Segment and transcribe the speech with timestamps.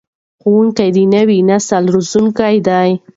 [0.41, 2.89] ښوونکي د نوي نسل روزونکي دي.